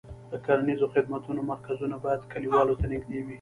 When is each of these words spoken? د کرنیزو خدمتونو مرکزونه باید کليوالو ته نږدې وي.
د 0.31 0.33
کرنیزو 0.45 0.87
خدمتونو 0.95 1.41
مرکزونه 1.51 1.95
باید 2.03 2.27
کليوالو 2.31 2.73
ته 2.79 2.85
نږدې 2.93 3.19
وي. 3.21 3.29